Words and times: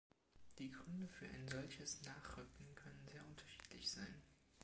Die 0.57 0.71
Gründe 0.71 1.07
für 1.07 1.27
ein 1.27 1.47
solches 1.47 2.01
Nachrücken 2.01 2.73
können 2.73 3.05
sehr 3.05 3.23
unterschiedlich 3.23 3.87
sein. 3.87 4.23